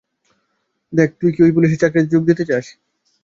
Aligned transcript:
দেখ, 0.93 1.09
তুই 1.19 1.31
কি 1.35 1.41
পুলিশের 1.55 1.81
চাকরিতে 1.81 2.11
যোগ 2.13 2.21
দিতে 2.29 2.43
চাস? 2.49 2.65